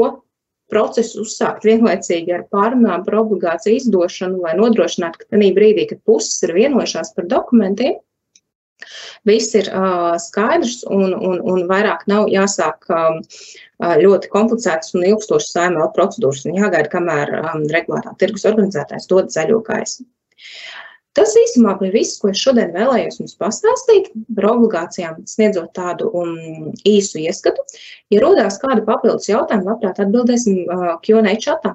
procesu 0.73 1.23
uzsākt 1.25 1.65
vienlaicīgi 1.67 2.35
ar 2.35 2.45
pārunām 2.53 3.07
par 3.07 3.23
obligāciju 3.23 3.79
izdošanu, 3.81 4.43
lai 4.45 4.55
nodrošinātu, 4.59 5.23
ka 5.23 5.31
tajā 5.33 5.55
brīdī, 5.57 5.89
kad 5.91 6.03
puses 6.07 6.43
ir 6.45 6.55
vienojušās 6.59 7.15
par 7.17 7.29
dokumentiem, 7.31 7.97
viss 9.29 9.55
ir 9.59 9.71
uh, 9.73 10.17
skaidrs 10.23 10.83
un, 10.89 11.15
un, 11.15 11.39
un 11.43 11.65
vairāk 11.71 12.05
nav 12.11 12.29
jāsāk 12.33 12.89
um, 12.93 13.23
ļoti 13.79 14.31
komplicētas 14.33 14.95
un 14.97 15.07
ilgstošas 15.07 15.57
AML 15.65 15.93
procedūras 15.97 16.47
un 16.49 16.59
jāgaida, 16.59 16.91
kamēr 16.93 17.35
um, 17.43 17.65
regulārā 17.75 18.15
tirgus 18.19 18.47
organizētājs 18.49 19.11
dod 19.11 19.33
zaļo 19.35 19.63
gaismu. 19.67 20.07
Tas 21.19 21.33
īsumā 21.35 21.73
bija 21.81 21.97
viss, 21.97 22.19
ko 22.23 22.31
es 22.31 22.39
šodien 22.39 22.71
vēlējos 22.75 23.19
jums 23.19 23.35
pastāstīt 23.41 24.13
par 24.37 24.53
obligācijām, 24.53 25.25
sniedzot 25.27 25.73
tādu 25.75 26.13
um, 26.15 26.71
īsu 26.87 27.19
ieskatu. 27.25 27.65
Ja 28.15 28.23
rodās 28.23 28.61
kādi 28.63 28.85
papildus 28.87 29.27
jautājumi, 29.31 29.67
labprāt 29.67 29.99
atbildēsim 30.05 30.61
uh, 30.69 30.93
Q&A 31.03 31.35
čatā. 31.43 31.75